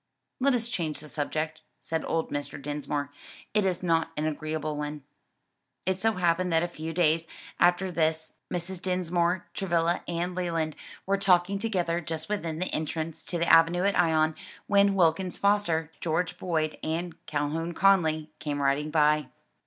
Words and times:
"Let 0.39 0.55
us 0.55 0.67
change 0.69 0.97
the 0.99 1.07
subject," 1.07 1.61
said 1.79 2.03
old 2.03 2.31
Mr. 2.31 2.59
Dinsmore, 2.59 3.11
"it 3.53 3.65
is 3.65 3.83
not 3.83 4.09
an 4.17 4.25
agreeable 4.25 4.75
one." 4.75 5.03
It 5.85 5.99
so 5.99 6.13
happened 6.13 6.51
that 6.51 6.63
a 6.63 6.67
few 6.67 6.91
days 6.91 7.27
after 7.59 7.91
this 7.91 8.33
Messrs. 8.49 8.79
Dinsmore, 8.81 9.45
Travilla 9.53 10.01
and 10.07 10.33
Leland 10.33 10.75
were 11.05 11.19
talking 11.19 11.59
together 11.59 12.01
just 12.01 12.29
within 12.29 12.57
the 12.57 12.73
entrance 12.73 13.23
to 13.25 13.37
the 13.37 13.45
avenue 13.45 13.83
at 13.85 13.95
Ion 13.95 14.33
when 14.65 14.95
Wilkins 14.95 15.37
Foster, 15.37 15.91
George 15.99 16.39
Boyd 16.39 16.79
and 16.81 17.23
Calhoun 17.27 17.75
Conly 17.75 18.31
came 18.39 18.59
riding 18.59 18.89
by. 18.89 19.29